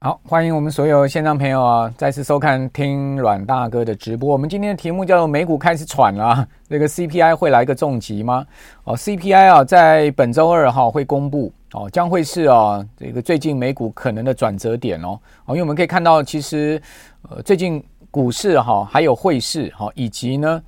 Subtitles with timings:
[0.00, 4.30] 好，欢迎我们所有线上朋友啊，再次收看听阮大哥的直播。
[4.30, 8.46] 我们今天的题目叫做“美股开始喘了”，这个 CPI 会来个重击吗？
[8.84, 15.18] 哦，CPI 啊，在本周二号会公布哦，将会是啊这个最近美股可能的转折点哦。
[15.46, 16.80] 哦，因为我们可以看到，其实
[17.28, 20.62] 呃最近股市哈，还有汇市哈，以及呢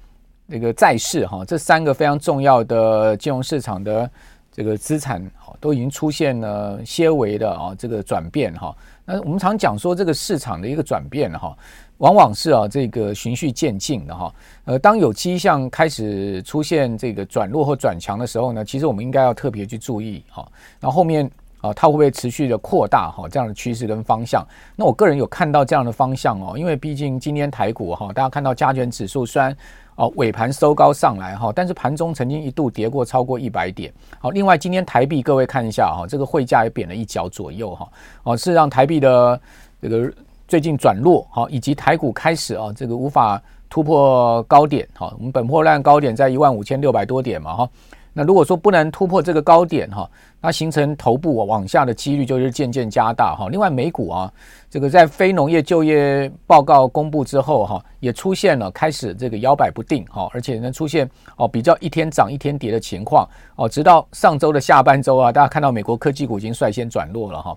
[0.45, 4.11] 那个债市哈，这三个非常重要的金融市场的
[4.51, 8.75] 这个资产哈，都已经出现了些微的啊这个转变哈。
[9.13, 11.57] 那我们常讲说，这个市场的一个转变哈，
[11.99, 14.33] 往往是啊这个循序渐进的哈。
[14.67, 20.47] 呃，当有迹象开始出现这个转弱或转强的时候呢，其实我们应该要特别去注意哈。
[20.79, 21.29] 然后后面
[21.61, 24.47] 啊，它会不会持续的扩大哈这样的趋势跟方向？
[24.77, 29.57] 那我个人有看到这样的方向哦，因为毕竟今天台股哈，大家看到加权指数虽然。
[30.01, 33.93] 哦，尾盘收高上来哈，但是盘中曾经一度跌过超过一百点。
[34.19, 37.87] 好，另外今天台币各位看一下哈，这个汇价也贬了一角左右哈。
[38.23, 39.39] 哦，是让台币的
[39.83, 40.11] 这个
[40.49, 45.13] 最近转弱哈，以及台股开始啊这个无法突破高点哈。
[45.19, 47.69] 我们本波段高点在一万五千六百多点嘛哈。
[48.13, 50.09] 那如果说不能突破这个高点哈，
[50.41, 53.49] 那形成头部往下的几率就是渐渐加大哈。
[53.49, 54.33] 另外美股啊，
[54.69, 67.57] 这个在非农业就业报告公布之后哈，也出现了开始这个摇摆不定哈，而且呢出现哦比较一天涨一天跌的情况哦，直到上周的下半周啊，大家看到美国科技股已经率先转弱了哈。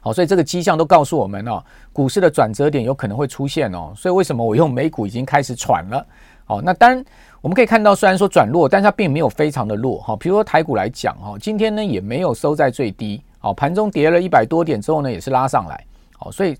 [0.00, 1.60] 好，所以这个迹象都告诉我们哦，
[1.92, 3.92] 股市的转折点有可能会出现哦。
[3.96, 6.06] 所以为什么我用美股已经开始喘了？
[6.46, 7.04] 好，那当然。
[7.42, 10.16] 我们可以看到，虽然说转弱，但是它并没有非常的弱哈。
[10.16, 15.84] 比如说台股来讲哈，今天呢也没有收在最低，好，盘中跌了一百多点之后呢，也是拉上来，
[16.18, 16.56] 好，所以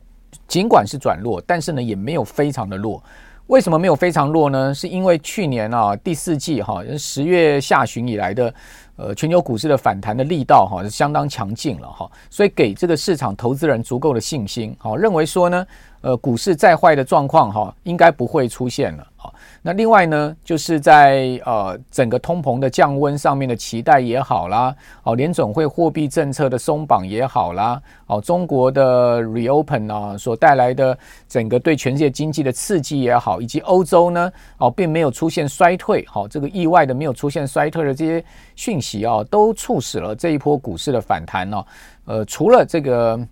[0.46, 3.02] 尽管是转弱，但是呢也没有非常的弱。
[3.48, 4.72] 为什么没有非常弱呢？
[4.72, 8.54] 是因为去年啊第四季哈十月下旬以来的
[8.96, 15.66] 呃全球股市的反弹的力道哈是相当强劲了哈，所以给这个市场投资人足够的信心，好，认为说呢。
[16.02, 19.32] 呃，股市再坏的状况哈，应该不会出现了啊。
[19.60, 30.96] 那另外呢，就是在呃整个通膨的降温上面的期待也好啦，哦，联准会货币政策的松绑也好啦，哦，中国的 reopen 啊所带来的
[31.28, 38.24] 整个对全世界经济的刺激也好，以及欧洲呢哦并没有出现衰退，好，这个意外的没有出现衰退的这些
[38.56, 41.64] 讯息啊，都促使了这一波股市的反弹呢。
[42.06, 43.24] 呃，除了这个。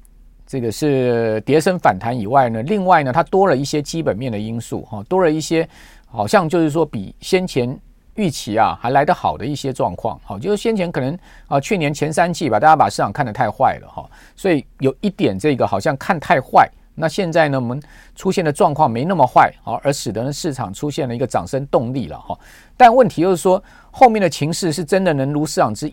[0.46, 5.66] 这个是跌升反弹以外呢，另外呢，它多了一些基本面的因素哈，多了一些
[6.06, 7.76] 好像就是说比先前
[8.14, 11.18] 预期啊还来得好的一些状况，好，就是先前可能
[11.48, 17.82] 啊去年前三季吧，大家把市场看得太坏了哈，所以有一点这个好像看太坏，那现在呢我们
[18.15, 22.38] 出现的状况没那么坏，好，而使得呢市场出现了一个涨升动力了哈，
[22.77, 25.93] 但问题就是说后面的情势是真的能如市场之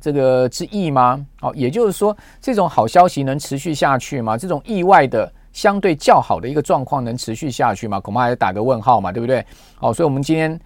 [0.00, 1.26] 这个之意吗？
[1.40, 4.36] 好，也就是说，这种好消息能持续下去吗？
[4.36, 7.98] 这种意外的相对较好的一个状况能持续下去吗？
[7.98, 9.44] 恐怕还打个问号嘛，对不对？
[9.74, 10.56] 好，所以我们今天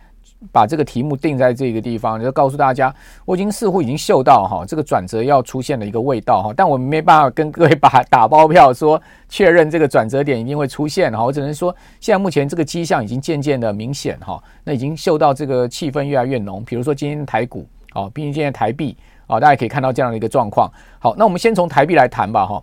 [0.53, 2.95] 把这个题目定在这个地方，就告诉大家，
[3.25, 16.65] 我已经似乎已经嗅到哈这个转折要出现的一个味道哈，但我没办法跟各位把打包票说确认这个转折点一定会出现哈，我只能说现在目前这个迹象已经渐渐的明显哈，那已经嗅到这个气氛越来越浓。
[16.65, 18.97] 比如说今天的台股，哦，毕竟今天台币。
[19.27, 20.71] 好，大家可以看到这样的一个状况。
[20.99, 22.63] 好，那我们先从台币来谈吧，哈。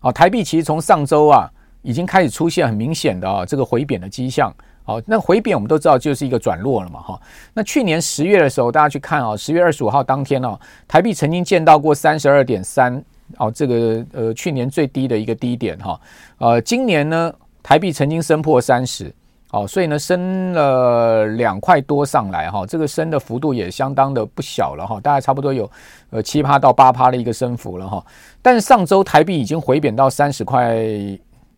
[0.00, 1.50] 好，台币其实从上周啊，
[1.82, 4.50] 已经开始出现很明显的啊这个回贬的迹象。
[4.90, 7.20] 好，那回贬我们都知道就是一个转弱了嘛，哈。
[7.54, 10.58] 那去年十月的时候，大家去看啊，十月二十五号当天呢，
[10.88, 13.00] 台币曾经见到过三十二点三，
[13.38, 16.00] 哦，这个呃去年最低的一个低点哈。
[16.38, 19.14] 呃，今年呢，台币曾经升破三十。
[19.52, 25.70] 哦，所以呢，升了两块多上来哈，这个升的幅度也相当的不小了哈，大概差不多有
[26.10, 28.04] 呃七趴到八趴的一个升幅了哈。
[28.42, 30.76] 但上周台币已经回贬到三十块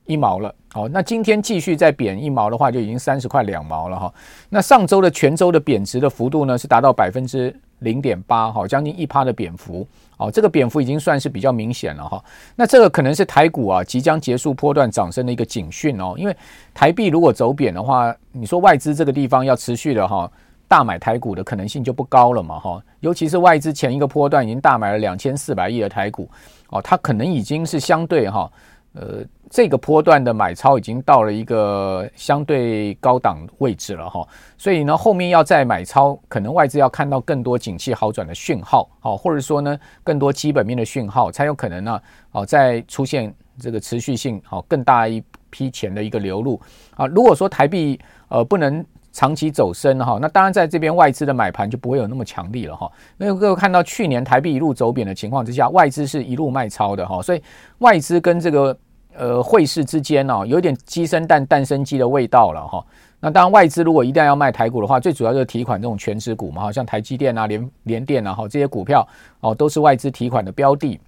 [0.04, 4.12] 一毛了，好，那今天继续再贬一毛的话，就已经三十块两毛了哈。
[4.48, 9.86] 那上周的全周的贬值的幅度呢，是达到百分之零点八，哈，将近一趴的贬幅。
[10.18, 12.22] 哦，这个贬幅已经算是比较明显了哈。
[12.54, 16.14] 那这个可能是台股啊即将结束波段涨升的一个警讯哦。
[16.16, 16.36] 因为
[16.74, 20.30] 台币如果走贬的话，你说外资这个地方要持续的哈
[20.68, 22.82] 大买台股的可能性就不高了嘛哈。
[23.00, 26.28] 尤其是外资前一个波段已经大买了两千四百亿的台股
[26.68, 28.50] 哦，它可能已经是相对哈。
[28.94, 34.26] 呃，这个波段的买超已经到了一个相对高档位置了哈，
[34.58, 42.00] 所以呢，后面要再买超，可能外资要看到更多景气好转的讯号，好，或者说呢，更多基本面的讯号，才有可能呢，
[42.32, 46.60] 哦，再出现这个持续性好更大一批钱的一个流入
[46.94, 47.06] 啊。
[47.06, 47.98] 如果说台币
[48.28, 52.90] 呃不能长期走升哈，那当然在这边外资的买盘就不会有那么强力了哈。
[53.18, 57.42] 因为各位看到去年台币一路走贬的情况之下，外资是一路卖超的哈，所以
[57.78, 58.74] 外资跟这个
[59.16, 62.84] 呃汇市之间哦，有点鸡生蛋蛋生鸡的味道了哈。
[63.20, 69.06] 那当然外资如果一定要卖台股的话，最主要就是提款这种全值股嘛，哈像台积电啊、联联电啊哈这些股票
[69.40, 70.98] 哦，都是外资提款的标的。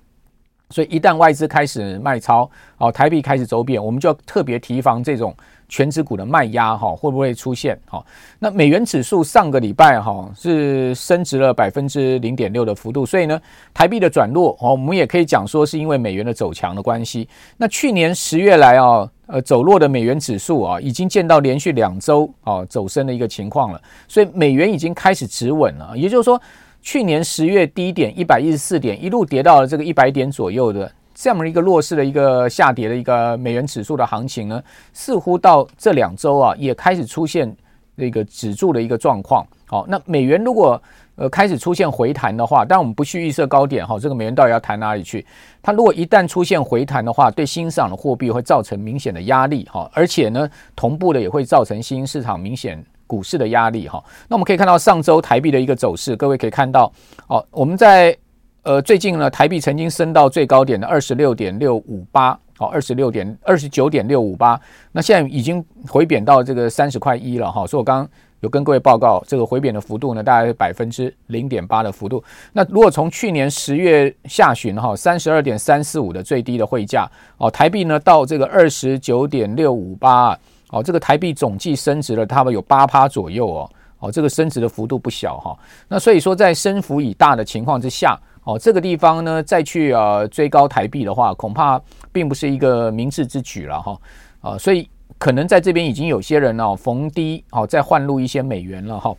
[0.70, 5.34] 所以一旦外资开始卖超，哦，台币开始走贬，我们就要特别提防这种
[5.68, 7.78] 全值股的卖压，哈，会不会出现？
[7.86, 8.04] 哈，
[8.38, 13.40] 那美元指数上个礼拜哈是升值了百分之零点六的幅度，所以呢，
[13.72, 17.28] 台币的转弱，哦，我们也可以讲说是因为美元的走强的关系。
[17.56, 26.40] 那去年十月来啊，呃，走弱的美元指数啊，已经见到连续两周啊走升的一个情况了，所以美元已经开始止稳了，也就是说。
[26.86, 34.62] 去年十月低点一百一十四点，一路跌到了这个一百点左右的这样的一个弱势的一个下跌的一个美元指数的行情呢，
[34.92, 37.56] 似乎到这两周啊也开始出现
[37.94, 39.46] 那个止住的一个状况。
[39.66, 40.80] 好，那美元如果
[41.16, 45.24] 呃开始出现回弹的话，但我们不去预设高点哈，这个美元到底要弹哪里去？
[45.62, 52.84] 它如果一旦出现回弹的话，对新市场的货币会造成明显的压力哈，而且呢，同步的也会造成新兴市场明显。
[53.06, 56.90] 股市的压力哈，那我们可以看到上周台币的一个走势，各位可以看到
[57.28, 58.16] 哦，我们在
[58.64, 64.58] 呃最近呢，台币曾经升到最高点的二十六点六五八，哦，二十六点二十九点六五八，
[64.90, 68.08] 那现在已经回贬到这个三十块一了哈，所以我刚刚
[68.40, 72.24] 有跟各位报告，这个回贬的幅度呢，大概是百分之零点八的幅度。
[72.54, 77.06] 那如果从去年十月下旬哈，三十二点三四五的最低的汇价
[77.36, 80.36] 哦，台币呢到这个二十九点六五八。
[80.70, 83.70] 哦，这个台币总计升值了，差不多有八趴左右哦。
[84.00, 85.56] 哦，这个升值的幅度不小哈。
[85.86, 91.80] 那所以说，在升幅已大的情况之下，哦，这个地方呢再去啊追高台币的话，恐怕
[92.12, 93.98] 并不是一个明智之举了哈。
[94.40, 94.88] 啊，所以
[95.18, 99.14] 可能在这边已经有些人哦逢低哦再换入一些美元了哈。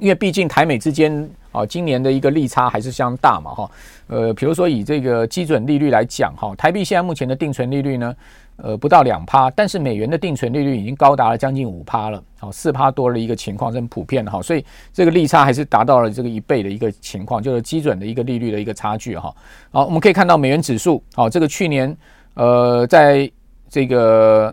[0.00, 3.70] 因为毕竟台美之间啊，今年的一个利差还是相当大嘛哈。
[4.06, 8.14] 呃，比如说以这个基准利率来讲哈，台币现在目前的定存利率呢，
[8.60, 19.32] 呃，不到两趴，但是美元的定存利率已经高达了将近五趴了，好，四趴多的一个情况，是很普遍的哈，所以这个利差还是达到了这个一倍的一个情况，就是基准的一个利率的一个差距哈。
[19.70, 21.96] 好，我们可以看到美元指数，好，这个去年
[22.34, 23.30] 呃，在
[23.68, 24.52] 这个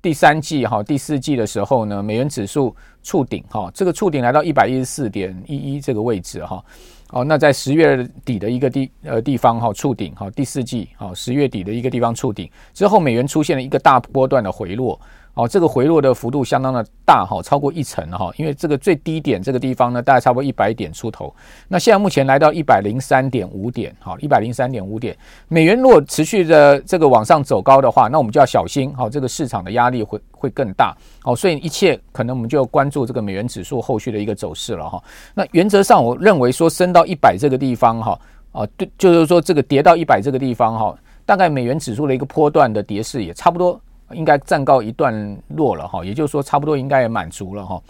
[0.00, 2.72] 第三季哈、第四季的时候呢，美元指数
[3.02, 6.64] 触顶哈，这个触顶来到一百一十四点一一这个位置哈。
[7.14, 15.00] 哦，那在十月底的一个地呃地方哈触顶哈，第四季哈十月底的一个地方触顶之后，美元出现了一个大波段的回落。
[15.34, 21.34] 哦，这个回落的幅度相当的大哈，超过一成哈，因为这个最低点这个地方呢，大概差不多一百点出头。
[21.66, 25.16] 那现在目前来到一百零三点五点，哈，一百零三点五点。
[25.48, 30.96] 美元如果持续的这个往上走高的话，那我们就要小心，哈，这个市场的压力会会更大。
[31.20, 35.02] 好，所以一切可能我们就要关注这个美元指数后续的一个走势了哈。
[35.34, 38.20] 那原则上，我认为说升到一百这个地方哈，
[38.52, 40.96] 啊，对，就是说这个跌到一百这个地方哈，
[41.26, 43.80] 大概美元指数的一个波段的跌势也差不多。
[44.14, 47.80] 应该暂告一段落了哈，也就是说差不多应该也满足了哈。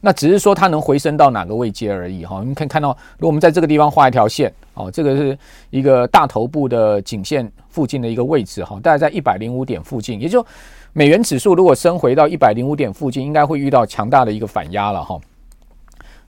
[0.00, 2.42] 那只是说它能回升到哪个位阶而已哈。
[2.44, 5.38] 你可以看到，如果我们在这个地方画一条线哦，这个是
[5.70, 10.20] 一个大头部的颈线附近的一个位置哈，大概在一百零五点附近。
[10.20, 10.44] 也就
[10.92, 15.18] 美元指数如果升回到一百零五点附近，应该会遇到强大的一个反压了哈。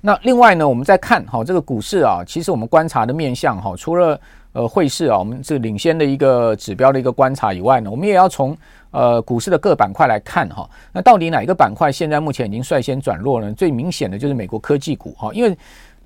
[0.00, 4.18] 那另外呢，我们再看哈这个股市啊，其实我们观察的面向哈，除了
[4.52, 8.56] 呃汇市啊，我们这领先的一个指标的一个观察以外呢，我们也要从。
[8.96, 13.52] 呃，股市的各板块来看哈，那到底哪一个板块现在目前已经率先转弱呢？
[13.52, 15.54] 最明显的就是美国科技股哈，因为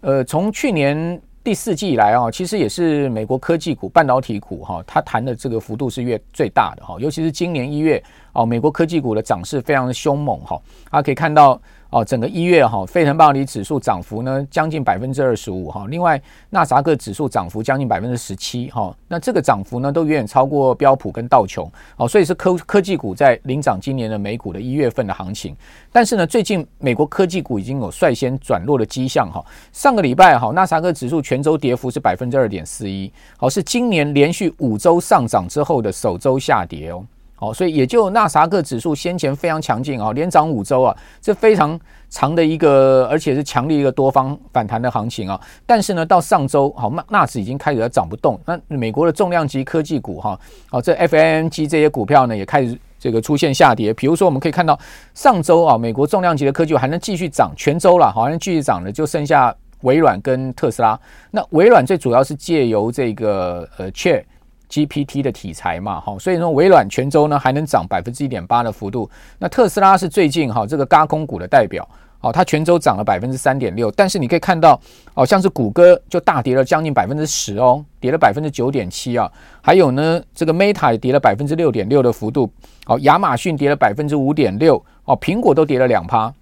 [0.00, 11.60] 呃，从去年第四季以来啊，其实也是美国科技股、半导体股哈，它弹的这个幅度是越最大的哈，尤其是今年一月哦，美国科技股的涨势非常的凶猛哈，大家可以看到。
[11.90, 25.54] 哦，整个一月哈，费城半导体指数涨幅呢将近百分之二十五哈，另外纳斯达克指数涨幅将近百分之十七哈，那这个涨幅呢都远远超过标普跟道琼哦，所以是科科技股在领涨今年的美股的一月份的行情。
[25.90, 29.44] 但是呢，最近美国科技股已经有率先转弱的迹象哈。
[29.72, 37.04] 上个礼拜哈，纳斯达克指数全周跌幅是百分之二点四一，好，是今年连续五周上涨之后的首周下跌哦。
[37.40, 41.80] 好，所以也就纳斯达克指数先前非常强劲啊，连涨五周啊，这非常
[42.10, 45.40] 长的一个，而且是强力一个多方反弹的行情啊。
[45.64, 48.38] 但是呢，到上周好，纳纳指已经开始要涨不动。
[48.44, 50.38] 那美国的重量级科技股哈，
[50.70, 53.94] 哦，这 FANG 这些股票呢，也开始这个出现下跌。
[53.94, 54.78] 比如说，我们可以看到
[55.14, 61.00] 上周啊，美国重量级的科技股还能继续涨，全周了，好像继续涨的就剩下微软跟特斯拉。
[61.30, 64.24] 那微软最主要是借由这个呃 Chat
[64.70, 69.10] GPT 的题材嘛，哈，所以说微软全周呢还能涨百分之一点八的幅度。
[69.38, 71.86] 那特斯拉是最近哈这个轧空股的代表，
[72.20, 74.80] 哦，它全周涨了百分之三点六，但是你可以看到，
[75.14, 82.50] 哦，像是谷歌就大跌了将近百分之十哦，跌了百分之九点七啊，还有呢，这个 Meta 跌了百分之六点六的幅度，
[82.86, 86.32] 哦，亚马逊跌了百分之五点六，哦，苹果都跌了两趴，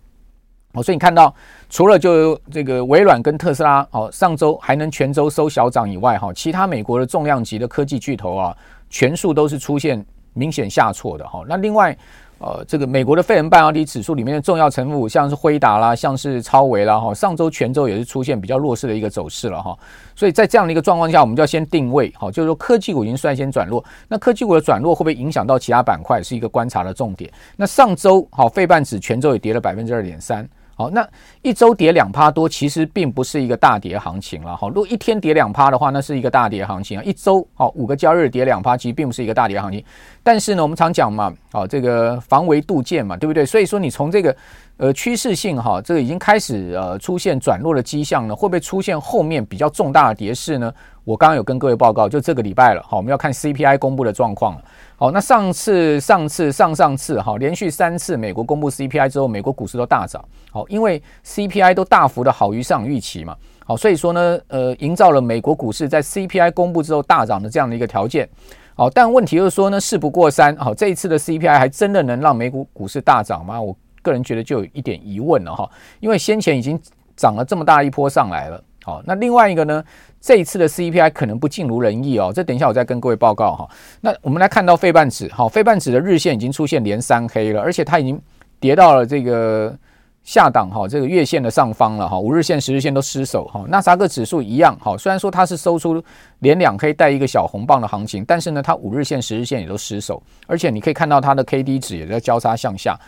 [0.72, 1.34] 哦，所以你看到，
[1.70, 8.56] 除了就这个微软跟特斯拉，哦，上周还能全周收小涨以外，哈，其他美国的重量级的科技巨头啊，
[8.90, 11.96] 全数都是出现明显下挫的，哈，那另外。
[12.40, 19.76] 呃，这个美国的费城半导体指数里面的重要成分股，像是辉达啦，像是超维啦，哈，上周全周也是出现比较弱势的一个走势了哈。
[20.14, 27.28] 所以在这样的一个状况下，我们就要先定位，好，就是说科技股已经率先转弱，那科技股的转弱会不会影响到其他板块，是一个观察的重点。
[27.56, 30.48] 那上周好，费半指全周也跌了百分之二点三。
[30.78, 31.04] 好，那
[31.42, 34.56] 一周跌两趴多，其实并不是一个大跌行情了。
[34.56, 37.02] 好，如果一天跌两趴的话，那是一个大跌行情啊。
[37.02, 39.85] 一周好，五个交易日跌两趴，其实并不是一个大跌行情。
[40.23, 43.44] 但是呢，我们常讲嘛，好，这个防微杜渐嘛，对不对？
[43.44, 44.37] 所以说，你从这个
[44.76, 50.73] 呃趋势性哈，这个已经开始呃出现转弱的迹象呢，会不会出现后面比较重大的跌势呢？
[51.02, 54.62] 我刚刚有跟各位报告，就这个礼拜了，好，我们要看 CPI 公布的状况了。
[55.00, 60.21] 好，那上次、上次、上上次，哈，连续三次美国公布 CPI 之后，美国股市都大涨。
[60.50, 63.37] 好，因为 CPI 都大幅的好于市场预期嘛。
[63.64, 68.28] 好，所以说呢，呃，营造了美国股市在 CPI 公布之后大涨的这样的一个条件。
[68.75, 70.57] 好，但问题就是说呢，事不过三。
[70.57, 73.61] 好，这一次的 CPI 还真的能让美股股市大涨吗？
[73.61, 76.76] 我个人觉得就有一点疑问了哈，因为先前已经
[77.14, 78.61] 涨了这么大一波上来了。
[78.88, 79.85] 好，那另外一个呢？
[80.18, 83.68] 这一次的 CPI 可能不尽如人意哦，这等一下我再跟各位报告哈。
[84.00, 88.18] 那我们来看到费半指，好，费半指的日线已经出现连三黑了，而且它已经
[88.59, 89.76] 跌到了这个
[90.25, 93.62] 下档哈，这个月线的上方了哈，五日线、十日线都失守哈。
[93.68, 96.02] 纳斯达克指数一样，哈，虽然说它是收出
[96.38, 102.99] 连两黑带一个小红棒的行情，但是呢，它五日线、十日线也都失守，而且你可以看到它的 KD 值也在交叉向下。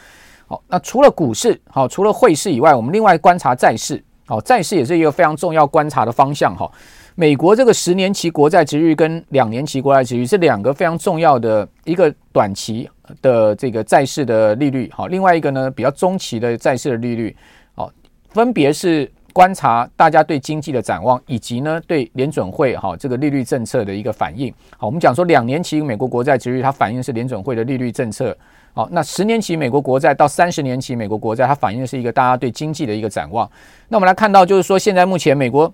[0.46, 6.70] 好，那除了股市，好，除了汇市以外，我们另外观察债市，好，债市也是一个非常重要观察的方向哈。
[7.16, 12.88] 美国这个十年期国债殖率跟两年期国债殖率是两个非常重要的一个短期
[13.20, 17.36] 的这个债市的利率，好，另外一个呢比较中期的债市的利率，
[17.74, 17.90] 好，
[18.28, 24.54] 分别是观察大家对经济的展望，以及呢对联准会哈这个利率政策的一个反应。
[24.78, 28.36] 好，我们讲说两年期美国国债殖率它反映是联准会的利率政策，
[28.72, 33.50] 好，那十年期美国国债到三十年期美国国债它反映的是一个大家对经济的一个展望。
[33.88, 35.72] 那我们来看到就是说现在目前美国。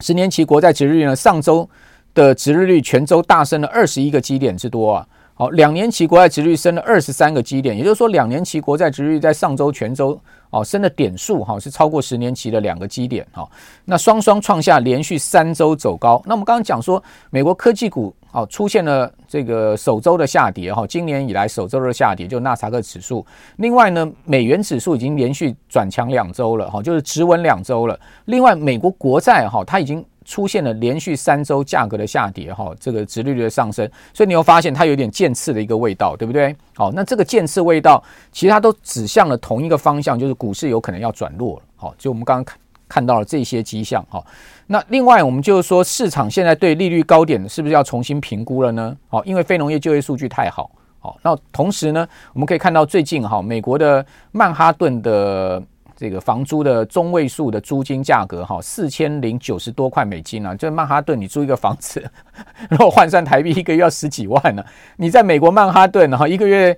[0.00, 1.68] 十年期国债值日率呢，上周
[2.12, 5.06] 的值日率全周大升了二十一个基点之多啊。
[5.42, 10.16] 好，两年期国债殖率升了二十三个基点，也就是说，两年期国债殖率在上周全周
[10.50, 13.44] 哦升的点数哈是超过十年期的两个基点哈。
[13.84, 16.22] 那双双创下连续三周走高。
[16.26, 23.26] 那我们刚刚讲说，美国科技股哦出现了这个首周的下跌哈，今年以来首周的下跌就纳斯克指数。
[23.56, 27.98] 另外呢，美元指数已经连续转强两周了哈，就是止稳两周了。
[28.26, 30.04] 另外，美国国债哈它已经。
[30.24, 36.54] 出现了连续三周价格的下跌，哈，这个殖利率的上升，所以你会发现它有点渐次的一个味道，对不对？
[36.74, 41.62] 好，那这个渐次味道，其实它都指向了同一个方向，就是股市有可能要转弱了。
[41.76, 44.24] 好，就我们刚刚看看到了这些迹象，哈。
[44.66, 48.96] 那另外，我们就是说，市场现在对利率高点是不是要重新评估了呢？
[49.08, 55.62] 好，因为非农业就业数据太好，好，那同时呢，我们可以看到最近哈，美国的曼哈顿的。
[56.02, 60.52] 这个房租的中位数的租金价格哈，四千零九十多块美金啊！
[60.52, 62.02] 就曼哈顿，你租一个房子，
[62.70, 64.64] 如果换算台币，一个月要十几万呢。
[64.96, 66.76] 你在美国曼哈顿哈，一个月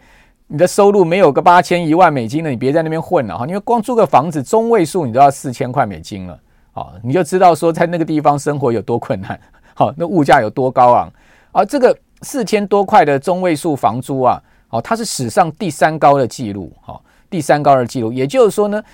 [0.48, 3.46] 你的收入没有个八千一万美金的，你别在那边混了哈！
[3.46, 6.38] 因为光租个房子中位数你都要四千块美金了，
[6.72, 9.40] 好，你就知道说在那个地方生活有多困难，
[9.72, 11.10] 好，那物价有多高昂。
[11.50, 14.38] 而这个四千多块的中位数房租啊，
[14.68, 18.84] 好，它是史上第三高的记录，好，第三高的记录，也就是说呢。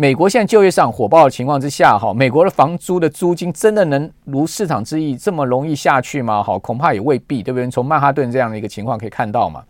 [0.00, 6.40] 美国现在就业上火爆的情况之下，哈，美国的房租的租金真的能如市场之意这么容易下去吗？
[6.40, 7.68] 好，恐怕也未必，对不对？
[7.68, 9.60] 从曼哈顿这样的一个情况可以看到嘛。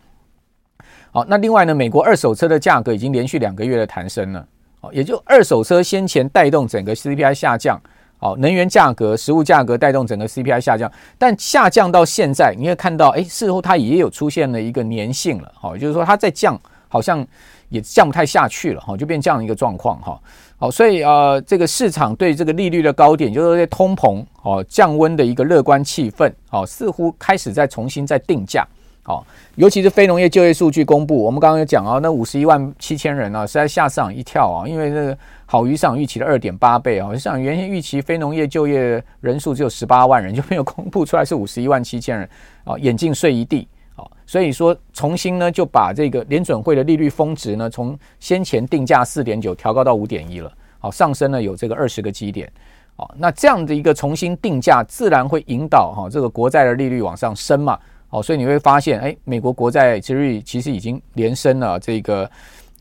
[1.12, 4.46] 好，那另外呢，美国二手车的价格已经连续两个月的弹升了，
[4.82, 7.80] 好，也就二手车先前带动整个 CPI 下降，
[8.18, 17.26] 好，能源价格、食物价格带动整个 CPI 下降，但下降到现在，你会看到，哎，似乎它也有出现了一个粘性了，好，也就是说它在降，好像。
[17.68, 20.20] 也降不太下去了哈，就变这样一个状况哈。
[20.56, 28.66] 好，所以呃，这个市场对这个利率的高点，就是通膨哦降温的一个乐观气氛，哦，似乎开始在重新再定价。
[29.04, 42.28] 哦，尤其是非农业就业数据公布，我们刚刚有讲啊，那五十一万七千人啊，实在吓市场一跳啊，因为这个好于市场预期的二点八倍啊，市场原先预期非农业就业人数只有十八万人，就没有公布出来是五十一万七千人
[42.64, 43.66] 啊，眼镜碎一地。
[44.28, 52.52] 所以说重新呢就把这个联准会的利率峰值呢从先前定价四点九调高到五点一了，好，上升了有这个二十个基点，
[52.94, 62.30] 好，那这样的一个重新定价自然会引导哈这个国债的利率往上升嘛，好，所以你会发现哎，美国国债利率其实已经连升了这个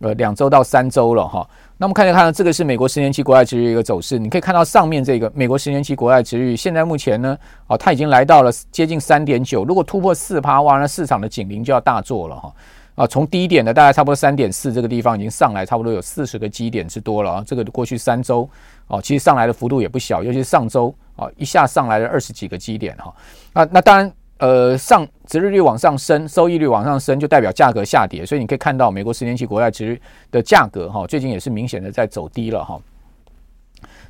[0.02, 1.50] 呃两周到三周了哈。
[1.80, 4.18] 那么看一看，这个是美国十年期国债殖利率一个走势。
[4.18, 9.64] 你可以看到上面这个美国十年期国债殖利率，现在目前呢，哦，它已经来到了接近三点九。
[9.64, 12.52] 如果突破四趴，哇，那市场的警铃就要大作了哈。
[12.96, 17.44] 啊，从低点的大概差不多三点四这个地方已经上来，差不多有四十个基点之多了啊。
[17.46, 18.50] 这个过去三周
[18.88, 23.14] 哦，其实上来的幅度也不小，尤其是上周啊，一下上来了二十几个基点哈。
[23.54, 24.12] 那那当然。
[24.40, 28.26] 呃，上殖利率往上升，收益率往上升，就代表价格下跌。
[28.26, 30.02] 所以你可以看到，美国十年期国债殖利率
[30.32, 32.80] 的价格哈，最近也是明显的在走低了哈。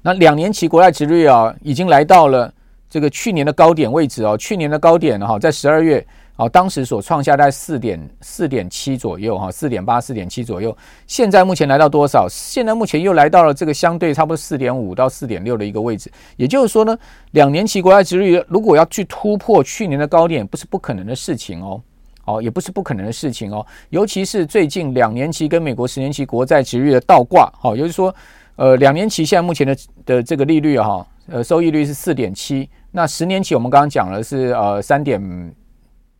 [0.01, 2.53] 那两年期国债殖率啊，已经来到了
[2.89, 6.05] 这个去年的高点位置哦，去年的高点哈，在十二月。
[6.39, 10.77] 好，当时所创下在四点四点七左右哈，四点八四点七左右。
[11.07, 12.27] 现在目前来到多少？
[12.29, 16.11] 现在目前又来到了这个相对差不多四点五到四点六的一个位置。
[16.35, 16.95] 也就是说呢，
[17.31, 21.81] 两年期国债殖率如果要去突破去年的高点，不是不可能的事情哦。
[22.25, 23.65] 哦，也不是不可能的事情哦。
[23.89, 28.13] 尤其是最近两年期跟美国十年期国债殖率的倒挂，好，也就是说，
[28.57, 29.75] 呃，两年期现在目前的
[30.05, 35.19] 的这个利率哈，呃，收益率是四点七，那十年期我们刚刚讲了是呃三点。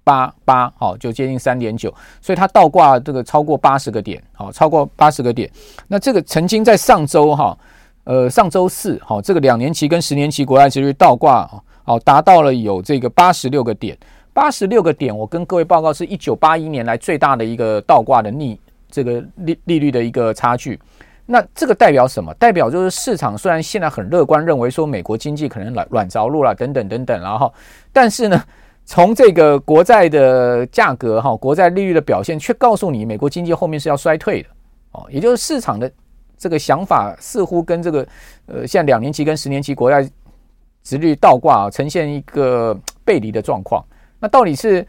[0.08, 5.52] 八八好，就接近三点九，所以它倒挂这个超过八十个点，好，超过八十个点。
[5.90, 7.58] 那这个曾经在上周哈，
[8.06, 11.46] 呃，上周四好，这个两年期跟十年期国债殖利率倒挂，
[11.84, 13.98] 好，达到了有这个八十六个点，
[14.32, 15.14] 八十六个点。
[15.16, 18.58] 我跟各位报告，是一九八一年来最大的一个倒挂的逆
[18.90, 20.80] 这个利利率的一个差距。
[21.26, 22.34] 那这个代表什么？
[22.36, 27.54] 代表就是市场虽然现在很乐观，认为说美国经济可能软软着陆了，等等等等，然后，
[27.92, 28.42] 但是呢？
[28.90, 34.50] 从这个国债的价格哈，国债利率的表现，却告诉你美国经济后面是要衰退的
[34.94, 35.92] 哦，也就是市场的
[36.38, 38.08] 这个想法似乎跟这个
[38.46, 40.10] 呃，像两年期跟十年期国债
[40.84, 43.84] 殖率倒挂，呈现一个背离的状况。
[44.22, 44.88] 那到底是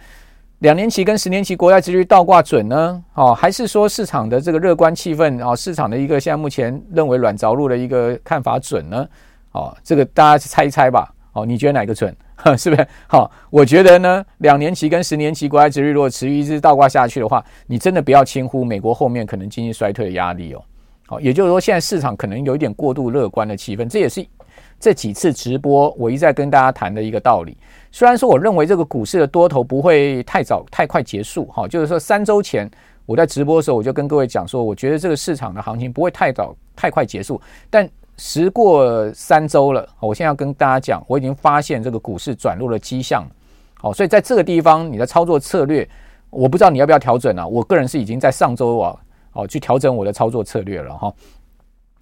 [0.61, 3.05] 两年期跟十年期国债殖率倒挂准呢？
[3.15, 9.09] 哦，还是说市场的这个乐观气氛啊，市场的一个现在目前认为软着陆的一个看法准呢？
[9.51, 11.13] 哦，这个大家去猜一猜吧。
[11.33, 12.17] 哦，你觉得哪个准？
[12.57, 12.87] 是不是？
[13.09, 20.63] 好，我觉得呢，两年期跟十年期国债殖利率如果持续一直倒挂下去的话，你真的不要轻忽美国后面可能经济衰退的压力哦。
[21.07, 24.25] 好，也就是说，现在市场可能有一点过度乐观的气氛，这也是
[24.79, 27.57] 这几次直播我一再跟大家谈的一个道理。
[27.91, 32.71] 虽然说我认为这个股市的多头不会太早太快结束，哈，就是说三周前
[33.05, 37.89] 我在直播的时候我就跟各位讲说，我觉得这个市场的行情不会太早太快结束，但。
[38.19, 43.25] 时过三周了，我现在要跟大家讲，我已经发现这个股市转入了迹象，
[43.81, 45.89] 好，所以在这个地方你的操作策略，
[46.29, 47.47] 我不知道你要不要调整啊。
[47.47, 48.97] 我个人是已经在上周啊，
[49.35, 51.15] 哦，去调整我的操作策略了哈。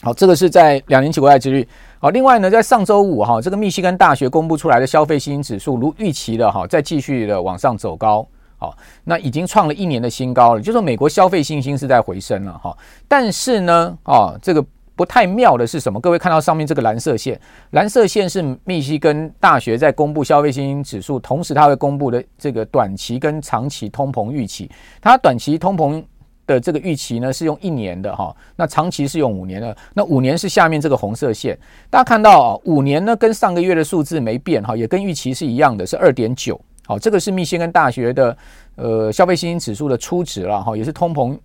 [0.01, 1.69] 好，这个是在两年期国债殖利率。
[1.99, 8.27] 好，另外呢，在上周五哈，这个密西根大学公布出来的消费信心指数，如预期的哈，再继续的往上走高，
[8.57, 8.75] 好，
[9.05, 12.75] 那已经创了一年的新高了，就说美国消费信心是在回升了哈。
[13.07, 14.65] 但是呢，啊，这个。
[14.97, 16.01] 不太妙的是什么？
[16.01, 17.39] 各位看到上面这个蓝色线，
[17.73, 24.71] 蓝色线是密西根大学在公布消费信心指数，同时它会公布的这个短期跟长期通膨预期。
[25.03, 26.03] 它短期通膨
[26.47, 29.77] 的这个预期呢是用一年的哈，那长期是用五年的。
[29.93, 31.59] 那五年是下面这个红色线，
[31.91, 36.59] 大家看到啊，五年呢跟上个月的数字没变哈，也跟预期是一样的，是二点九。
[36.87, 38.37] 好，这个是密西根大学的
[38.77, 41.37] 呃消费信心指数的初值了哈，也是通膨。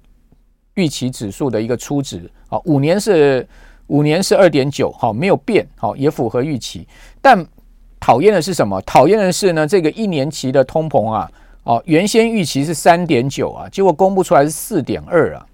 [0.76, 3.48] 预期指数的一个初值，好，五年是
[3.88, 6.88] 五年是二点九，好，没有变，好，也符合预期。
[7.22, 7.46] 但
[8.00, 8.82] 讨厌的是什么？
[8.82, 11.32] 讨厌的是呢，这个一年期的通膨啊，
[11.64, 15.46] 哦，原先预期是三点九啊，结果公布出来是四点二啊，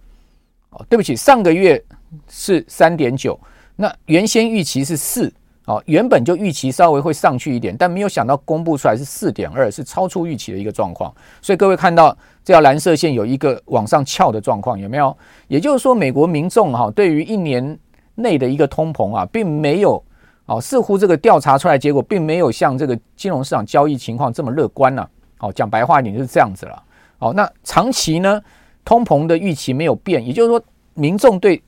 [0.72, 1.84] 哦，对不起，上个月
[2.30, 3.40] 是三点九，
[3.76, 5.34] 那原先预期是四。
[5.66, 11.14] 哦，原本就预期稍微会上去一点，但没有想到公布出来是四点二，是超出预期的一个状况。
[11.42, 15.14] 所以各位看到这条蓝色线有一个往上翘的状况，有没有？
[15.50, 17.78] 也就是说，美国民众哈对于一年
[18.16, 20.02] 内的一个通膨啊，并没有
[20.46, 25.06] 哦，似乎这个调查出来结果并没有像这个金融市场交易情况这么乐观呐。
[25.40, 26.82] 哦，讲白话一点就是这样子了。
[27.20, 28.42] 哦，那长期呢，
[28.86, 31.62] 通膨的预期没有变，也就是说，民众对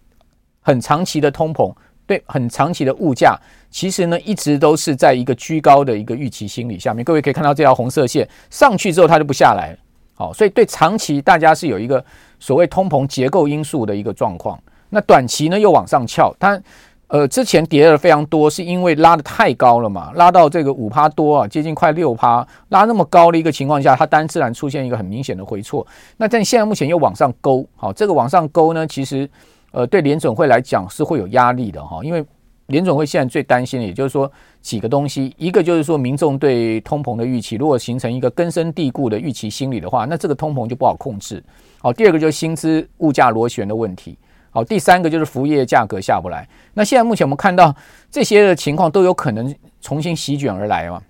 [0.62, 1.76] 很长期的通膨。
[2.08, 3.38] 对，很长期的物价，
[3.70, 7.04] 其实呢，一直都是在一个居高的一个预期心理下面。
[7.04, 9.78] 各位可以看到这条红色线上去之后，它就不下来。
[10.20, 12.04] 好，所以对长期大家是有一个
[12.42, 14.60] 所谓通膨结构因素的一个状况。
[14.90, 16.62] 那短期呢又往上翘，它
[17.08, 25.88] 呃，之前跌了非常多，是因为拉得太高了嘛，拉到这个五趴多啊，接近快六趴，拉那么高的一个情况下，它单自然出现一个很明显的回挫。
[26.18, 29.28] 那但现在目前又往上勾，好，这个往上勾呢，其实
[29.72, 32.26] 呃对联准会来讲是会有压力的哈，因为
[32.68, 34.30] 联准会现在最担心的，也就是说
[34.62, 41.44] 几个东西，一个就是说民众对通膨的预期，如果形成一个根深蒂固的预期心理的话，那这个通膨就不好控制。
[41.82, 44.18] 好，第二个就是薪资物价螺旋的问题。
[44.52, 46.48] 好，第三个就是服务业价格下不来。
[46.74, 47.74] 那现在目前我们看到
[48.10, 51.02] 这些的情况都有可能重新席卷而来嘛。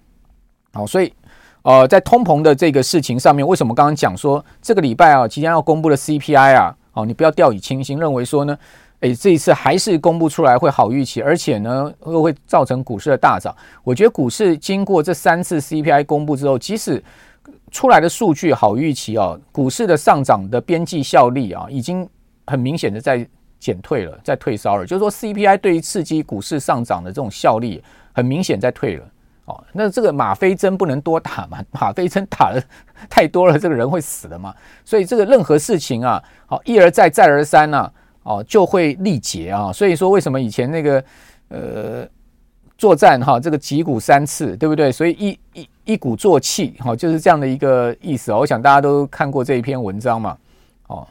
[0.73, 1.11] 好，所以
[1.63, 8.57] 呃，在通膨的这个事情上面，为什么刚刚讲说这个礼拜啊，即将要公布的 CPI 啊，哦，你不要掉以轻心，认为说呢，
[9.01, 13.55] 诶，这一次还是公布出来会好预期，而且呢，又会造成股市的大涨。
[13.83, 17.03] 我觉得股市经过这三次 CPI 公布之后，即使
[17.71, 22.07] 出来的数据好预期哦，股市的上涨的边际效力啊，已经。
[22.51, 23.23] 很明显的在
[23.59, 29.05] 减退了，在退烧了，就是说 CPI 对于刺激股市上涨的这种效力，很明显在退了。
[29.45, 31.63] 哦，那这个吗啡针不能多打嘛？
[31.69, 32.63] 吗啡针打的
[33.07, 34.51] 太多了，这个人会死的嘛。
[34.83, 37.91] 所以这个任何事情啊，好一而再再而三呐，
[38.29, 39.73] 哦就会力竭啊。
[39.73, 41.03] 所以说为什么以前那个
[41.49, 42.07] 呃
[42.77, 44.91] 作战哈，这个击鼓三次，对不对？
[44.91, 48.37] 所以一一一鼓作气，哈，就是这样的一个意思啊。
[48.37, 50.37] 我想大家都看过这一篇文章嘛，
[50.87, 51.07] 哦。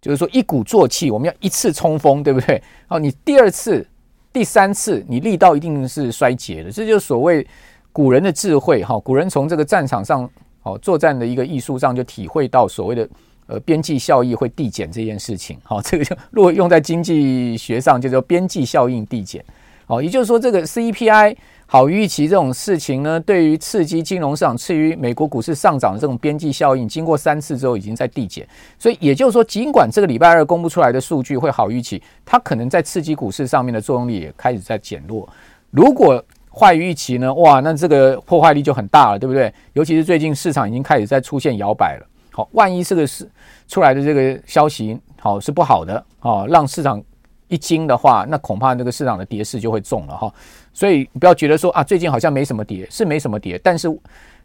[0.00, 2.62] 就是说一鼓作气，我们要一次冲锋，对不对？
[2.88, 3.88] 哦，你第二次、
[4.34, 6.70] 第三次，你力道一定是衰竭的。
[6.70, 7.46] 这就是所谓
[7.90, 8.98] 古人的智慧哈。
[8.98, 10.28] 古人从这个战场上
[10.62, 13.08] 哦作战的一个艺术上，就体会到所谓的
[13.46, 15.58] 呃边际效益会递减这件事情。
[15.62, 19.44] 好，这个就如果用在经济学上，就叫边际效应递减。
[19.86, 21.36] 好，也就是说这个 CPI。
[21.66, 28.46] 好预期这种事情呢，对于刺激金融市场、至于美国股市上涨的这种边际效应，经过三次之后已经在递减。
[28.78, 35.26] 所以也就是说，尽管这个礼拜二公布出来的数据会好预期，它可能在刺激股市上面的作用力也开始在减弱。
[35.70, 39.52] 如果坏预期呢，哇，那这个破坏力就很大了，对不对？
[39.72, 42.06] 尤其是最近市场已经开始在出现摇摆了。
[42.36, 43.30] 好，万一这个是
[43.68, 47.00] 出来的这个消息好是不好的啊，让市场
[47.46, 50.34] 一惊的话，那恐怕这个市场的跌势就会重了哈。
[50.72, 53.88] 所以不要觉得说啊，最近好像没什么跌，是没什么跌，但是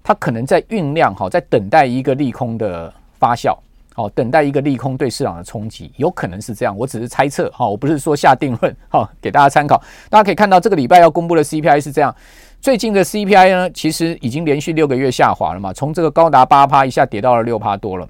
[0.04, 3.58] 它可能在酝酿哈，在等待一个利空的发酵，
[3.94, 6.76] 好，等待一个利空对市场的冲击，有可能是这样。
[6.78, 9.82] 我只是猜测哈，我不是说下定论，好，给大家参考。
[10.10, 12.16] 大家可以看到这个礼拜要公布的 CPI 是这样，
[12.62, 18.08] 最近的 CPI 呢，其实已经连续六个月下滑了嘛，从这个高达八趴一下跌到了六趴多了。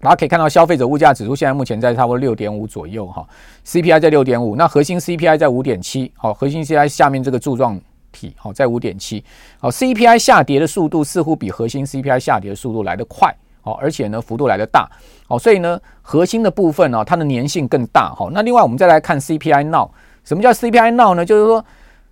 [0.00, 3.26] 大家可以看到，消费者物价指数现在目前在差不多六点五左右哈
[3.66, 7.80] ，CPI 在六点五，那核心 CPI 在五点七，好，核心 CPI 下面这个柱状
[8.12, 9.24] 体好在五点七，
[9.58, 13.34] 好，CPI 下跌的速度似乎比核心 CPI 下跌的速度来得快，
[13.68, 14.88] 哦，而且呢幅度来得大，
[15.28, 19.90] 哦，所以呢核心的部分呢它的粘性更大，好，那另外我们再来看 CPI Now，
[20.24, 21.24] 什么叫 CPI Now 呢？
[21.24, 21.64] 就是说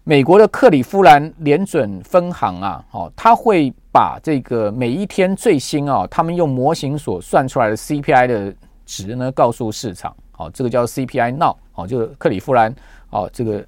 [0.04, 3.72] 美国的克里夫兰联准分行啊，好，它会。
[3.96, 12.74] 把这个每一天最新啊，他们用模型所算出来的 CPI 的值呢，告诉市场，好，这个叫 CPI Now，好，就是克里夫兰，
[13.08, 13.64] 哦，这个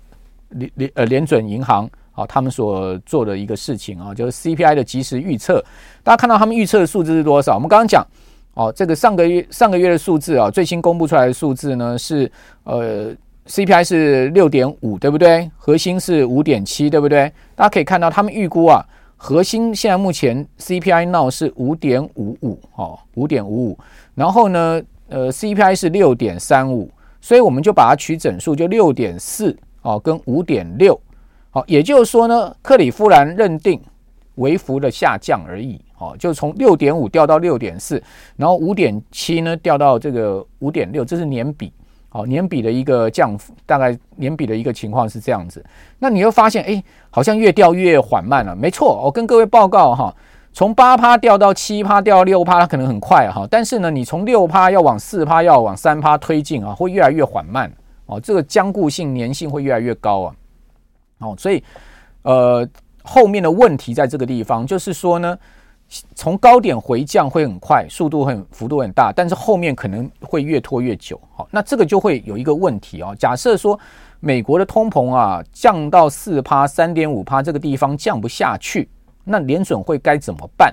[0.51, 5.65] 联联呃联准银行，啊，他们所做的一个事情啊，就是 CPI 的即时预测。
[6.03, 7.55] 大家看到他们预测的数字是多少？
[7.55, 8.05] 我们刚刚讲，
[8.55, 12.31] 哦，这个上个月上个月的数字啊，最新公布出来的数字呢是
[12.65, 13.15] 呃
[13.47, 15.49] CPI 是六点五，对不对？
[15.57, 17.33] 核心是五点七，对不对？
[17.55, 18.85] 大家可以看到他们预估啊。
[19.21, 23.79] 核心现在目前 CPI now 是五点五五哦，五点五五，
[24.15, 26.89] 然后呢，呃，CPI 是六点三五，
[27.21, 31.01] 所以我们就把它取整数，就六点四哦，跟五点六，
[31.59, 33.81] 好，也就是说呢，克里夫兰认定
[34.37, 38.01] 微幅的下降而已，哦，就从六点五掉到六点四，
[38.37, 41.73] 然后五点七呢掉到这个五点六，这是年比。
[42.11, 45.63] 好，年比的一个降幅，大概年比的一个情况是这样子。
[45.99, 48.55] 那你又发现，哎，好像越掉越缓慢了。
[48.55, 50.15] 没错，我跟各位报告哈，
[50.53, 53.45] 从八趴掉到七趴，掉到六趴，它可能很快哈。
[53.51, 57.69] 但是呢，你从六趴要往四趴，要往三趴推进啊，会越来越缓慢
[58.07, 58.21] 哦。
[58.21, 60.35] 这个僵固性、粘性会越来越高啊。
[61.19, 61.63] 哦，所以
[62.23, 62.69] 呃，
[63.03, 65.39] 后面的问题在这个地方，就是说呢。
[66.15, 71.19] 从高点回降会很快，速度很幅度很大，但是后面可能会越拖越久。
[71.35, 73.17] 好，那这个就会有一个问题哦。
[73.19, 73.81] 假设说
[74.21, 78.87] 美国的通膨啊降到四趴、三点五趴这个地方降不下去，
[79.25, 80.71] 那联准会该怎么办？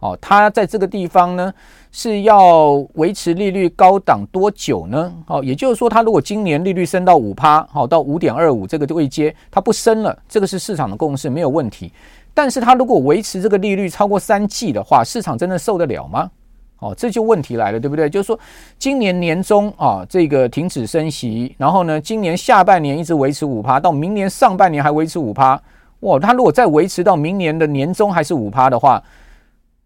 [0.00, 1.52] 哦，它在这个地方呢
[1.90, 5.12] 是要维持利率高档多久呢？
[5.26, 11.92] 哦，也就是说，它如果今年利率升到五趴，好到五点二五这个位阶，它不升了，这个是市场的共识，没有问题。
[12.32, 16.30] 但是它如果维持这个利率超过三季的话，市场真的受得了吗？
[16.78, 18.08] 哦，这就问题来了，对不对？
[18.08, 18.38] 就是说，
[18.78, 25.60] 今年年中啊，这个停止升息，然后呢，今年下半年一直维持五趴，到明年上半年还维持五趴，
[26.00, 29.02] 哇，它如果再维持到明年的年中还是五趴的话，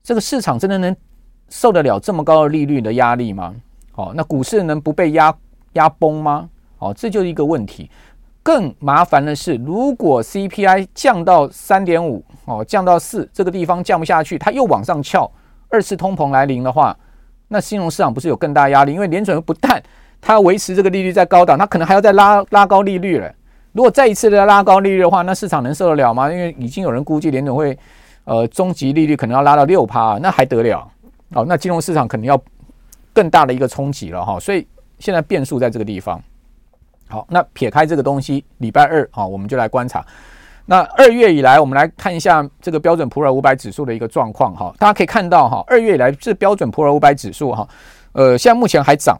[0.03, 0.95] 这个市场真的能
[1.49, 3.55] 受得了这么高的利率的压力吗？
[3.95, 5.35] 哦，那股市能不被压
[5.75, 6.49] 压崩吗？
[6.79, 7.91] 哦，这就是一个问题。
[8.43, 15.31] 更麻烦的是，如果 CPI 降到三点五，哦，降到四，这个地方降不下去，它又往上翘。
[15.69, 16.97] 二次通膨来临的话，
[17.47, 18.93] 那金融市场不是有更大压力？
[18.93, 19.81] 因为联准不但
[20.21, 23.33] 它维持这个利率在高档，它可能还要再拉拉高利率了。
[23.73, 26.29] 如果再一次的拉高利率的话，那市场能受得了吗？
[26.29, 27.79] 因为已经有人估计联准会
[28.25, 30.89] 呃终极利率可能要拉到六趴，那还得了？
[31.31, 32.41] 哦，那金融市场肯定要
[33.13, 34.39] 更大的一个冲击了哈。
[34.39, 34.67] 所以
[34.99, 36.21] 现在变数在这个地方。
[37.09, 40.03] 好，那撇开这个东西，礼拜二啊，我们就来观察。
[40.65, 44.73] 那二月以来，我们来看一下这个标准普尔五百指数的一个状况哈。
[44.79, 47.69] 大家可以看到哈，二月以来这标准普尔五百指数哈，
[48.13, 49.19] 呃，现在目前还涨，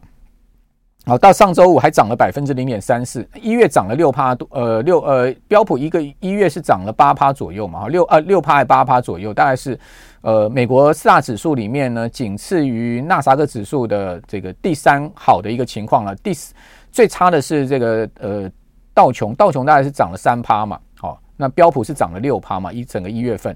[1.05, 9.77] 好，到上周五还涨了百分之零点三四，一月涨了六趴多，呃六呃标普一个一月是涨了八趴左右嘛，哈六呃六趴还八趴左右，大概是
[10.21, 16.15] 呃美国四大指数里面呢，仅次于纳斯达克指数的这个第三好的一个情况了。
[16.23, 16.53] 第四
[16.89, 18.49] 最差的是这个呃
[18.93, 20.79] 道琼，道琼大概是涨了三趴嘛。
[20.97, 23.53] 好那标普是涨了六趴嘛，一整个一月份，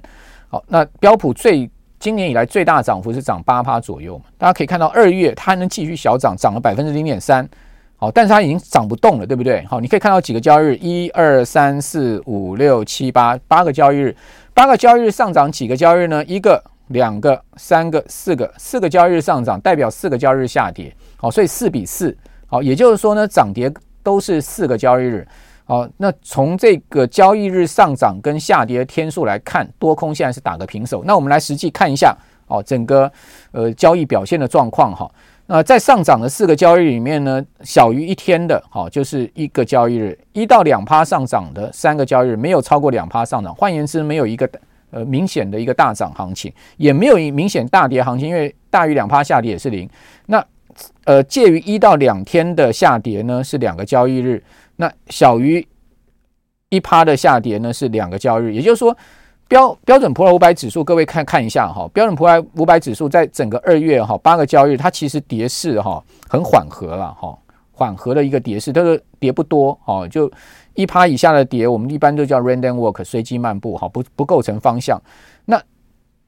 [0.49, 7.47] 好，那标普最今年以来最大涨幅是涨八趴左右嘛，大家可以看到二月它还能继续小涨，涨了百分之零点三，
[7.95, 9.65] 好，但是它已经涨不动了，对不对？
[9.65, 14.15] 好，你可以看到几个交易日，一二三四五六七八八个交易日，
[14.53, 16.23] 八个交易日上涨几个交易日呢？
[16.25, 25.27] 一个、两个、三个、四个，四个交易日上涨代表四个交易日下跌，好，所以四比四，好，也就是说呢，涨跌都是四个交易日。
[25.69, 31.03] 好，那从这个交易日上涨跟下跌的天数来看，多空现在是打个平手。
[31.05, 32.15] 那我们来实际看一下，
[32.47, 33.11] 哦，整个
[33.51, 35.11] 呃交易表现的状况哈。
[35.47, 43.53] 那在上涨的四个交易日里面呢，小于一天的，好，就是一个交易日，一到两趴上涨的三个交易日，没有超过两趴上涨。
[43.53, 44.49] 换言之，没有一个
[44.91, 49.89] 呃明显的一个大涨行情，也没有一明显大跌行情，因为大于两趴下跌也是零。
[50.27, 50.41] 那
[51.03, 54.41] 呃介于一到两天的下跌呢，是两个交易日。
[54.77, 55.67] 那小于
[56.69, 58.95] 一趴的下跌呢，是两个交易日，也就是说
[59.47, 67.37] 标标准普尔五百指数，各位看看一下哈，标准普尔五百指数在整个二月哈八个交易日，它其实跌势哈很缓和了哈，
[67.71, 70.31] 缓和的一个跌势，它是跌不多哦，就
[70.75, 75.01] 一趴以下的跌，我们一般都叫 random walk 随机漫步哈，不不构成方向。
[75.45, 75.59] 那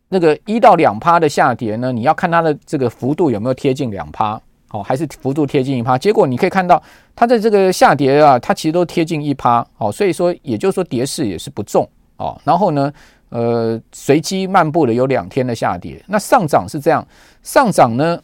[0.07, 4.41] 那个一到两趴的下跌呢，你要看它的这个幅度有没有贴近两趴。
[4.71, 6.82] 哦，还是幅度贴近一趴，结果你可以看到
[7.15, 12.39] 它的这个下跌啊，它其实都贴近一趴，哦，所以说也就是说跌势也是不重哦。
[12.43, 12.93] 然后呢，
[13.29, 17.03] 呃，随机漫步的有两天的下跌，那上涨是这样，
[17.41, 18.21] 上涨呢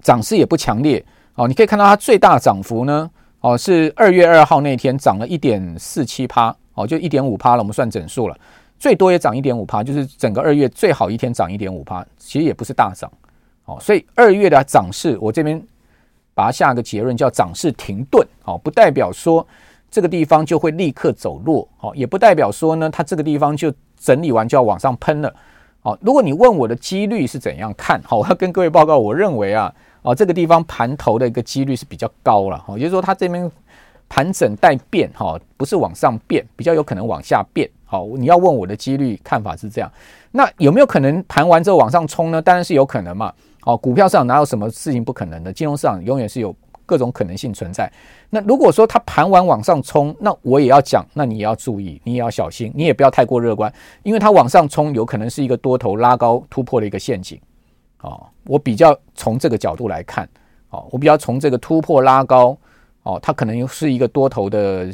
[0.00, 1.46] 涨势也不强烈哦。
[1.46, 3.10] 你可以看到它最大涨幅呢，
[3.40, 8.36] 哦是二月二号那天涨了一点四七趴，哦就一点五趴了，我们算整数了，
[8.78, 13.12] 最多也涨一点五趴，就是整个二月最好一天涨一点五趴，其实也不是大涨。
[13.68, 15.62] 哦，所以二月的涨势，我这边
[16.32, 19.46] 把它下个结论叫涨势停顿，哦，不代表说
[19.90, 25.30] 这个地方就会立刻走弱，哦，也不代表说呢，它这个地方就整理完就要往上喷了，
[25.82, 33.50] 好，如果你问我的几率是怎样看，好，我要跟各位报告，我认为啊，哦，这个地方盘头的一个几率是比较高了，哈，也就是说它这边
[34.08, 39.92] 盘整带变，哈，不是往上变，比较有可能往下变，好，你要问我的几率看法是这样，
[40.30, 42.40] 那有没有可能盘完之后往上冲呢？
[42.40, 43.30] 当然是有可能嘛。
[43.64, 45.52] 哦，股票市场哪有什么事情不可能的？
[45.52, 46.54] 金融市场永远是有
[46.86, 47.92] 各种可能性存在。
[48.30, 57.38] 那如果说它盘完往上冲，那我也要讲，那你也要注意，你也要小心，你也不要太过乐观，因为它往上冲有可能是一个多头拉高突破的一个陷阱。
[58.00, 60.26] 哦，我比较从这个角度来看，
[60.70, 62.56] 哦，我比较从这个突破拉高，
[63.02, 64.90] 哦，它可能是一个多头的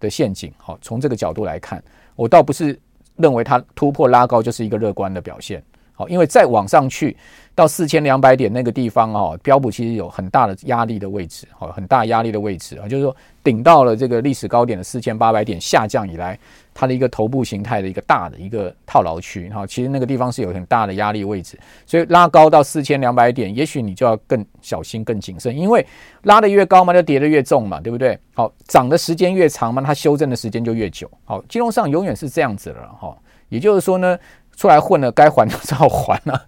[0.00, 0.52] 的陷阱。
[0.58, 1.82] 好，从这个角度来看，
[2.16, 2.78] 我倒不是
[3.16, 5.62] 认为它突破拉高就是一个乐观的表现。
[6.00, 7.14] 好，因为再往上去。
[7.52, 16.38] 到四千两百点那个地方哦，标普其实有很大的压力的位置，哦，很大压力的位置啊，就是说顶到了这个历史高点的四千八百点，下降以来
[16.72, 25.84] 它的一个头部形态的一个大的一个套牢区，哈，其实那个地方是有很大的压力位置，所以拉高到四千两百点，也许你就要更小心、更谨慎，因为
[26.22, 28.18] 拉得越高嘛，就跌得越重嘛，对不对？
[28.32, 31.10] 好，涨的时间越长嘛，它修正的时间就越久。
[31.24, 33.14] 好，金融上永远是这样子了，哈，
[33.50, 34.18] 也就是说呢，
[34.60, 36.42] 出来混了，该还的是要还了。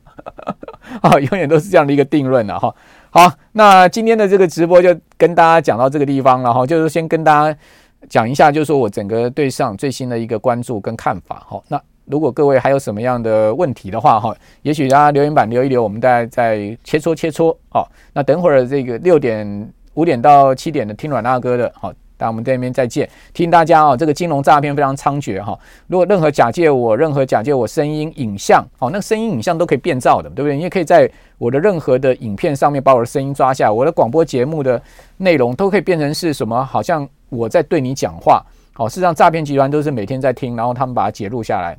[1.01, 2.75] 啊，永远都是这样的一个定论了哈。
[3.09, 7.59] 好，那今天的这个直播就跟大家讲到这个地方了哈，就是先跟大家
[8.11, 11.63] 讲一下，就是说我整个对上最新的一个关注跟看法哈。
[11.69, 17.57] 那如果各位还有什么样的问题的话，哈，也许大家留言板留一留，我们大家再切磋切磋。
[17.71, 21.91] 好，那等会儿这个六点五点到七点的听阮大哥的，好。
[22.23, 25.59] 那我们在那边再见，提醒大家哦，这个金融诈骗非常猖獗哈。
[25.89, 30.57] 如果任何假借我，任何假借我声音、影像，哦，那个声音、影像都可以变造的，对不对？
[30.57, 34.81] 你也可以在我的任何的影片上面把我的声音抓下，我的广播节目的
[35.17, 36.65] 内容都可以变成是什么？
[36.65, 38.41] 好像我在对你讲话。
[38.73, 41.77] 好，事实上诈骗集团都是每天在听，然后他们把它截录下来，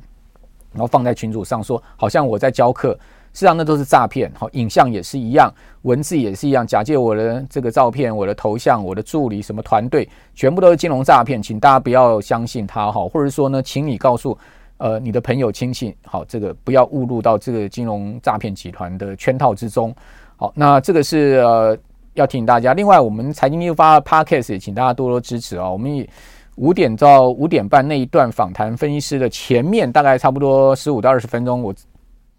[0.72, 2.98] 然后放在群组上说，好像我在教课。
[3.34, 14.38] 实际上那都是诈骗，好，影像也是一样，文字也是一样，假借我的这个照片、我的头像、我的助理什么团队，全部都是金融诈骗，请大家不要相信他哈，或者说呢，请你告诉
[14.76, 19.92] 呃你的朋友亲戚，好，这个不要误入到这个金融诈骗集团的圈套之中。
[20.36, 21.76] 好，那这个是呃
[22.12, 22.72] 要提醒大家。
[22.72, 25.68] 另外，我们财经一路发的 Podcast 也请大家多多支持啊。
[25.68, 26.08] 我们以
[26.54, 31.74] 五点到五点半那一段访谈分析师的前面大概差不多十五到二十分钟，我。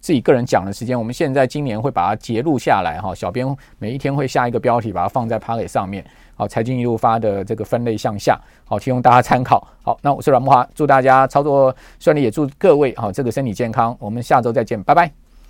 [0.06, 3.16] 自己个人讲的时间，我们现在今年会把它截录下来哈。
[3.16, 3.44] 小编
[3.80, 6.06] 每一天会下一个标题，把它放在 PPT 上面。
[6.36, 9.68] 好，财经一路发的这个分类向下，好，提供大家参考。
[9.82, 13.98] 好，那我是阮木华，祝大家操作顺利，也祝各位好这个身体健康。
[14.00, 15.25] 我们下周再见，拜拜。